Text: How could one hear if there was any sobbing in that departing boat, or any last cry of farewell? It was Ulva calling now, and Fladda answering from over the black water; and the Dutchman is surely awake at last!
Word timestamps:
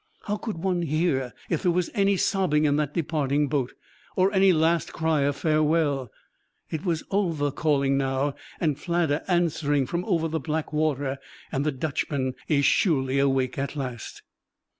How 0.23 0.35
could 0.37 0.57
one 0.57 0.81
hear 0.81 1.31
if 1.47 1.61
there 1.61 1.71
was 1.71 1.91
any 1.93 2.17
sobbing 2.17 2.65
in 2.65 2.75
that 2.77 2.95
departing 2.95 3.47
boat, 3.47 3.73
or 4.15 4.33
any 4.33 4.51
last 4.51 4.91
cry 4.91 5.21
of 5.21 5.35
farewell? 5.35 6.09
It 6.71 6.83
was 6.83 7.03
Ulva 7.11 7.51
calling 7.51 7.99
now, 7.99 8.33
and 8.59 8.79
Fladda 8.79 9.23
answering 9.27 9.85
from 9.85 10.03
over 10.05 10.27
the 10.27 10.39
black 10.39 10.73
water; 10.73 11.19
and 11.51 11.63
the 11.63 11.71
Dutchman 11.71 12.33
is 12.47 12.65
surely 12.65 13.19
awake 13.19 13.59
at 13.59 13.75
last! 13.75 14.23